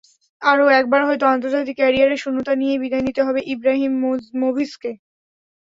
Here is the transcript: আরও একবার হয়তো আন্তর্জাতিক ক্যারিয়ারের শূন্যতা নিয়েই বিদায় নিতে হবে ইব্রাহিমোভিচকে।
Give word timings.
আরও 0.41 0.65
একবার 0.79 1.01
হয়তো 1.07 1.25
আন্তর্জাতিক 1.27 1.75
ক্যারিয়ারের 1.77 2.21
শূন্যতা 2.23 2.53
নিয়েই 2.55 2.81
বিদায় 2.83 3.05
নিতে 3.07 3.21
হবে 3.23 3.39
ইব্রাহিমোভিচকে। 3.53 4.91